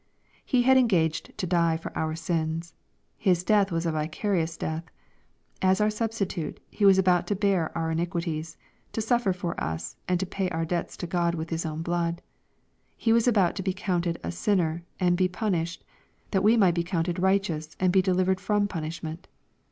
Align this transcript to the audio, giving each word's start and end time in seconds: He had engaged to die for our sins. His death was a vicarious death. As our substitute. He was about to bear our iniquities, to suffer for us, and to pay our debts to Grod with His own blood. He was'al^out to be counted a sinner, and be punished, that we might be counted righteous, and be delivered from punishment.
He 0.43 0.63
had 0.63 0.77
engaged 0.77 1.37
to 1.37 1.45
die 1.45 1.77
for 1.77 1.95
our 1.95 2.15
sins. 2.15 2.73
His 3.19 3.43
death 3.43 3.71
was 3.71 3.85
a 3.85 3.91
vicarious 3.91 4.57
death. 4.57 4.85
As 5.61 5.79
our 5.79 5.91
substitute. 5.91 6.59
He 6.71 6.85
was 6.85 6.97
about 6.97 7.27
to 7.27 7.35
bear 7.35 7.71
our 7.77 7.91
iniquities, 7.91 8.57
to 8.93 8.99
suffer 9.01 9.31
for 9.31 9.63
us, 9.63 9.95
and 10.07 10.19
to 10.19 10.25
pay 10.25 10.49
our 10.49 10.65
debts 10.65 10.97
to 10.97 11.07
Grod 11.07 11.35
with 11.35 11.51
His 11.51 11.67
own 11.67 11.83
blood. 11.83 12.23
He 12.97 13.11
was'al^out 13.13 13.53
to 13.53 13.61
be 13.61 13.73
counted 13.73 14.19
a 14.23 14.31
sinner, 14.31 14.81
and 14.99 15.15
be 15.15 15.27
punished, 15.27 15.83
that 16.31 16.41
we 16.41 16.57
might 16.57 16.73
be 16.73 16.83
counted 16.83 17.19
righteous, 17.19 17.75
and 17.79 17.93
be 17.93 18.01
delivered 18.01 18.39
from 18.41 18.67
punishment. 18.67 19.27